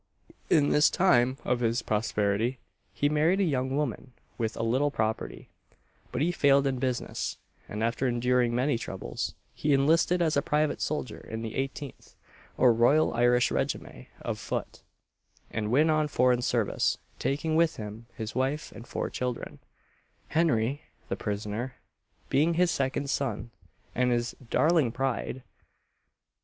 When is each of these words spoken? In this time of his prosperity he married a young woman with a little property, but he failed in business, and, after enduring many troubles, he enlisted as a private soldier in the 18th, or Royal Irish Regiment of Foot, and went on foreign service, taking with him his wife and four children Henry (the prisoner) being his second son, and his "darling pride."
In 0.49 0.69
this 0.69 0.89
time 0.89 1.37
of 1.45 1.59
his 1.59 1.83
prosperity 1.83 2.57
he 2.91 3.07
married 3.07 3.39
a 3.39 3.43
young 3.43 3.75
woman 3.77 4.13
with 4.35 4.57
a 4.57 4.63
little 4.63 4.89
property, 4.89 5.51
but 6.11 6.23
he 6.23 6.31
failed 6.31 6.65
in 6.65 6.79
business, 6.79 7.37
and, 7.69 7.83
after 7.83 8.07
enduring 8.07 8.55
many 8.55 8.79
troubles, 8.79 9.35
he 9.53 9.73
enlisted 9.75 10.19
as 10.19 10.35
a 10.35 10.41
private 10.41 10.81
soldier 10.81 11.19
in 11.19 11.43
the 11.43 11.51
18th, 11.53 12.15
or 12.57 12.73
Royal 12.73 13.13
Irish 13.13 13.51
Regiment 13.51 14.07
of 14.21 14.39
Foot, 14.39 14.81
and 15.51 15.69
went 15.69 15.91
on 15.91 16.07
foreign 16.07 16.41
service, 16.41 16.97
taking 17.19 17.55
with 17.55 17.75
him 17.75 18.07
his 18.15 18.33
wife 18.33 18.71
and 18.71 18.87
four 18.87 19.07
children 19.11 19.59
Henry 20.29 20.81
(the 21.09 21.15
prisoner) 21.15 21.75
being 22.27 22.55
his 22.55 22.71
second 22.71 23.07
son, 23.07 23.51
and 23.93 24.09
his 24.11 24.35
"darling 24.49 24.91
pride." 24.91 25.43